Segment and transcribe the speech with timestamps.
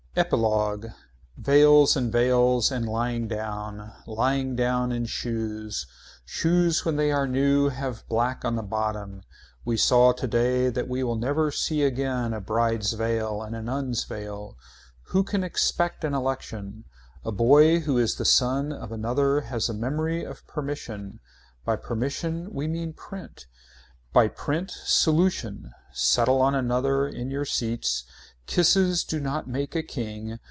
[0.13, 0.93] EPILOGUE
[1.37, 3.93] Veils and veils and lying down.
[4.05, 5.87] Lying down in shoes.
[6.25, 9.23] Shoes when they are new have black on the bottom.
[9.63, 14.03] We saw today what we will never see again a bride's veil and a nun's
[14.03, 14.57] veil.
[15.03, 16.83] Who can expect an election.
[17.23, 21.21] A boy who is the son of another has a memory of permission.
[21.63, 23.45] By permission we mean print.
[24.11, 24.71] By print.
[24.71, 25.71] Solution.
[25.93, 28.03] Settle on another in your seats.
[28.47, 30.39] Kisses do not make a king.